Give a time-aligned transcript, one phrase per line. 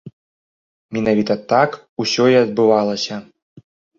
[0.97, 3.15] Менавіта так усё і адбывалася.